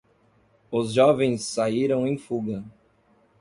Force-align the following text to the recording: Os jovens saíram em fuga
Os 0.71 0.93
jovens 0.93 1.43
saíram 1.45 2.07
em 2.07 2.17
fuga 2.17 2.65